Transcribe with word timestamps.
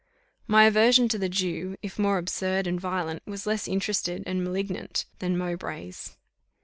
My 0.47 0.63
aversion 0.63 1.07
to 1.09 1.19
the 1.19 1.29
Jew, 1.29 1.77
if 1.83 1.99
more 1.99 2.17
absurd 2.17 2.65
and 2.65 2.81
violent, 2.81 3.21
was 3.27 3.45
less 3.45 3.67
interested 3.67 4.23
and 4.25 4.43
malignant 4.43 5.05
than 5.19 5.37
Mowbray's. 5.37 6.17